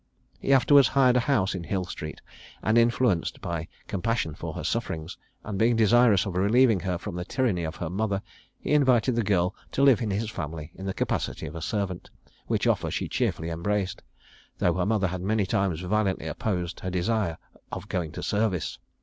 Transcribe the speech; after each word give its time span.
He 0.39 0.51
afterwards 0.51 0.87
hired 0.87 1.15
a 1.15 1.19
house 1.19 1.53
in 1.53 1.63
Hill 1.63 1.85
street, 1.85 2.21
and, 2.63 2.75
influenced 2.75 3.39
by 3.39 3.67
compassion 3.85 4.33
for 4.33 4.55
her 4.55 4.63
sufferings, 4.63 5.15
and 5.43 5.59
being 5.59 5.75
desirous 5.75 6.25
of 6.25 6.35
relieving 6.35 6.79
her 6.79 6.97
from 6.97 7.13
the 7.13 7.23
tyranny 7.23 7.63
of 7.65 7.75
her 7.75 7.87
mother, 7.87 8.23
he 8.57 8.71
invited 8.71 9.15
the 9.15 9.21
girl 9.21 9.53
to 9.73 9.83
live 9.83 10.01
in 10.01 10.09
his 10.09 10.31
family 10.31 10.71
in 10.73 10.87
the 10.87 10.93
capacity 10.95 11.45
of 11.45 11.53
a 11.55 11.61
servant; 11.61 12.09
which 12.47 12.65
offer 12.65 12.89
she 12.89 13.07
cheerfully 13.07 13.51
embraced, 13.51 14.01
though 14.57 14.73
her 14.73 14.87
mother 14.87 15.05
had 15.05 15.21
many 15.21 15.45
times 15.45 15.81
violently 15.81 16.25
opposed 16.25 16.79
her 16.79 16.89
desire 16.89 17.37
of 17.71 17.87
going 17.87 18.11
to 18.13 18.23
service. 18.23 18.79